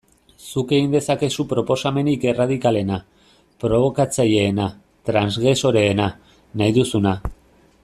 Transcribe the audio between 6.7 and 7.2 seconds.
duzuna...